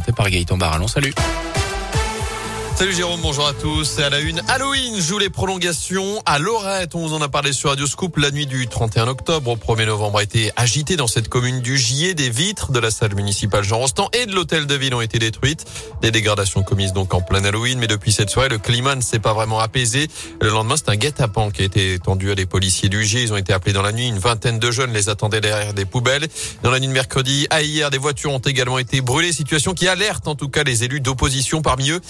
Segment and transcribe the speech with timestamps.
[0.00, 0.88] par Gaëtan Barallon.
[0.88, 1.12] Salut.
[2.74, 3.98] Salut Jérôme, bonjour à tous.
[3.98, 6.94] Et à la une, Halloween joue les prolongations à Lorette.
[6.94, 8.16] On vous en a parlé sur Radio Scoop.
[8.16, 11.76] La nuit du 31 octobre au 1er novembre a été agitée dans cette commune du
[11.76, 12.14] Gier.
[12.14, 15.18] Des vitres de la salle municipale Jean Rostand et de l'hôtel de ville ont été
[15.18, 15.66] détruites.
[16.00, 17.78] Des dégradations commises donc en plein Halloween.
[17.78, 20.08] Mais depuis cette soirée, le climat ne s'est pas vraiment apaisé.
[20.40, 23.22] Le lendemain, c'est un guet-apens qui a été tendu à des policiers du Gier.
[23.22, 24.08] Ils ont été appelés dans la nuit.
[24.08, 26.26] Une vingtaine de jeunes les attendaient derrière des poubelles.
[26.62, 29.32] Dans la nuit de mercredi à hier, des voitures ont également été brûlées.
[29.32, 31.62] Situation qui alerte en tout cas les élus d'opposition.
[31.62, 32.00] Parmi eux,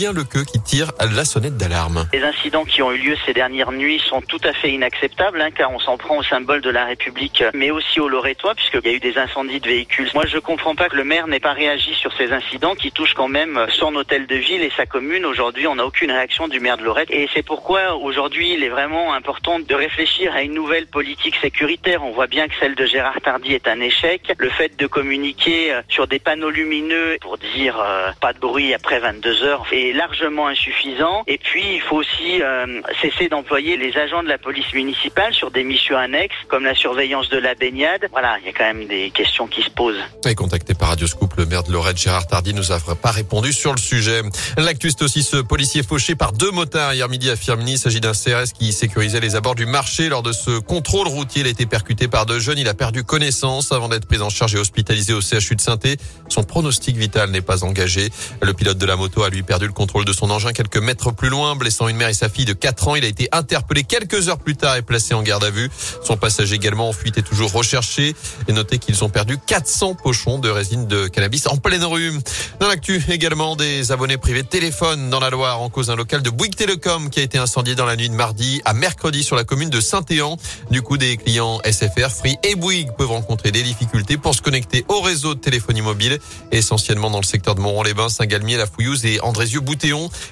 [0.00, 2.08] Julien Lequeux qui tire la sonnette d'alarme.
[2.14, 5.50] Les incidents qui ont eu lieu ces dernières nuits sont tout à fait inacceptables, hein,
[5.50, 8.94] car on s'en prend au symbole de la République, mais aussi aux Loretois, puisqu'il y
[8.94, 10.08] a eu des incendies de véhicules.
[10.14, 13.12] Moi, je comprends pas que le maire n'ait pas réagi sur ces incidents qui touchent
[13.12, 15.26] quand même son hôtel de ville et sa commune.
[15.26, 18.70] Aujourd'hui, on n'a aucune réaction du maire de Lorette, et c'est pourquoi aujourd'hui, il est
[18.70, 22.02] vraiment important de réfléchir à une nouvelle politique sécuritaire.
[22.02, 24.32] On voit bien que celle de Gérard Tardy est un échec.
[24.38, 28.72] Le fait de communiquer euh, sur des panneaux lumineux pour dire euh, pas de bruit
[28.72, 30.80] après 22 heures largement insuffisant
[31.26, 35.50] et puis, il faut aussi euh, cesser d'employer les agents de la police municipale sur
[35.50, 38.06] des missions annexes, comme la surveillance de la baignade.
[38.10, 40.00] Voilà, il y a quand même des questions qui se posent.
[40.26, 43.52] Et contacté par Radio Scoop, le maire de Lorette, Gérard Tardy, nous a pas répondu
[43.52, 44.22] sur le sujet.
[44.56, 47.72] L'actu, c'est aussi ce policier fauché par deux motards hier midi à Firminy.
[47.72, 50.08] Il s'agit d'un CRS qui sécurisait les abords du marché.
[50.08, 52.58] Lors de ce contrôle routier, il a été percuté par deux jeunes.
[52.58, 55.78] Il a perdu connaissance avant d'être pris en charge et hospitalisé au CHU de saint
[56.28, 58.10] Son pronostic vital n'est pas engagé.
[58.42, 61.10] Le pilote de la moto a lui perdu le contrôle de son engin quelques mètres
[61.10, 62.96] plus loin, blessant une mère et sa fille de 4 ans.
[62.96, 65.70] Il a été interpellé quelques heures plus tard et placé en garde à vue.
[66.04, 68.14] Son passager également en fuite est toujours recherché.
[68.46, 72.12] Et notez qu'ils ont perdu 400 pochons de résine de cannabis en pleine rue.
[72.60, 76.20] Dans l'actu également des abonnés privés de téléphone dans la Loire en cause d'un local
[76.20, 79.34] de Bouygues Télécom qui a été incendié dans la nuit de mardi à mercredi sur
[79.34, 80.36] la commune de Saint-Éan.
[80.70, 84.84] Du coup, des clients SFR, Free et Bouygues peuvent rencontrer des difficultés pour se connecter
[84.88, 86.18] au réseau de téléphonie mobile,
[86.52, 89.20] essentiellement dans le secteur de Montron-les-Bains, Saint-Galmier, La Fouillouse et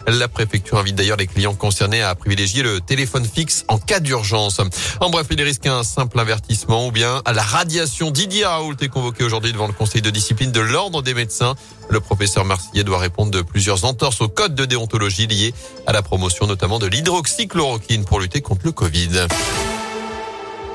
[0.07, 4.61] La préfecture invite d'ailleurs les clients concernés à privilégier le téléphone fixe en cas d'urgence.
[5.01, 8.11] En bref, il risque un simple avertissement ou bien à la radiation.
[8.11, 11.55] Didier Raoult est convoqué aujourd'hui devant le conseil de discipline de l'ordre des médecins.
[11.89, 15.55] Le professeur marseillais doit répondre de plusieurs entorses au code de déontologie lié
[15.87, 19.27] à la promotion notamment de l'hydroxychloroquine pour lutter contre le Covid.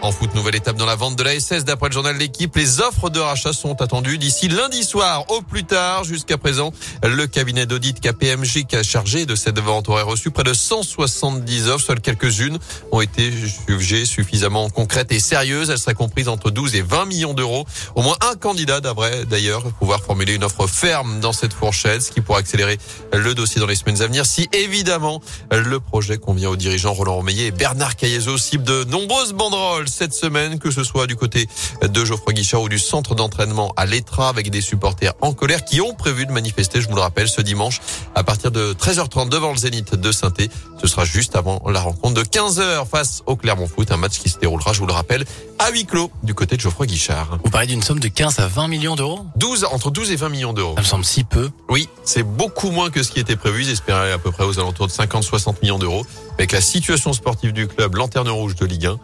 [0.03, 1.63] En foot, nouvelle étape dans la vente de la SS.
[1.63, 5.63] D'après le journal L'équipe, les offres de rachat sont attendues d'ici lundi soir au plus
[5.63, 6.03] tard.
[6.03, 10.43] Jusqu'à présent, le cabinet d'audit KPMG qui a chargé de cette vente aurait reçu près
[10.43, 11.85] de 170 offres.
[11.85, 12.59] Seules quelques-unes
[12.91, 13.31] ont été
[13.69, 15.69] jugées suffisamment concrètes et sérieuses.
[15.69, 17.65] Elles seraient comprises entre 12 et 20 millions d'euros.
[17.95, 22.11] Au moins un candidat devrait d'ailleurs pouvoir formuler une offre ferme dans cette fourchette, ce
[22.11, 22.77] qui pourrait accélérer
[23.13, 24.25] le dossier dans les semaines à venir.
[24.25, 29.31] Si évidemment le projet convient aux dirigeants Roland Romeillet et Bernard Caillezo, cible de nombreuses
[29.31, 31.47] banderoles cette semaine, que ce soit du côté
[31.81, 35.81] de Geoffroy Guichard ou du centre d'entraînement à l'Etra avec des supporters en colère qui
[35.81, 37.79] ont prévu de manifester, je vous le rappelle, ce dimanche
[38.15, 40.33] à partir de 13h30 devant le Zénith de saint
[40.81, 44.29] Ce sera juste avant la rencontre de 15h face au Clermont Foot, un match qui
[44.29, 45.25] se déroulera, je vous le rappelle,
[45.59, 47.39] à huis clos du côté de Geoffroy Guichard.
[47.43, 49.25] Vous parlez d'une somme de 15 à 20 millions d'euros?
[49.37, 50.75] 12, entre 12 et 20 millions d'euros.
[50.75, 51.49] Ça me semble si peu.
[51.69, 53.63] Oui, c'est beaucoup moins que ce qui était prévu.
[53.63, 56.05] Ils espéraient à peu près aux alentours de 50-60 millions d'euros.
[56.37, 58.95] Avec la situation sportive du club, lanterne rouge de Ligue 1, euh,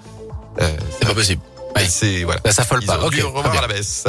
[0.60, 1.42] c'est pas possible.
[1.88, 2.42] C'est voilà.
[2.46, 3.00] Ça s'affole pas.
[3.00, 3.16] Ok.
[3.16, 4.06] Revoir à la baisse.